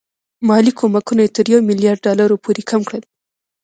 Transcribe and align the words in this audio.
مالي 0.47 0.71
کومکونه 0.79 1.21
یې 1.23 1.33
تر 1.35 1.45
یو 1.53 1.59
میلیارډ 1.69 1.99
ډالرو 2.07 2.41
پورې 2.43 2.61
کم 2.69 2.81
کړل. 2.87 3.03